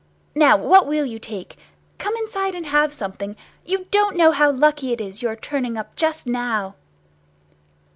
Now 0.33 0.57
what 0.57 0.87
will 0.87 1.05
you 1.05 1.19
take? 1.19 1.57
Come 1.99 2.15
inside 2.15 2.55
and 2.55 2.65
have 2.65 2.91
something! 2.91 3.35
You 3.67 3.85
don't 3.91 4.17
know 4.17 4.31
how 4.31 4.49
lucky 4.49 4.91
it 4.91 4.99
is, 4.99 5.21
your 5.21 5.35
turning 5.35 5.77
up 5.77 5.95
just 5.95 6.25
now!" 6.25 6.73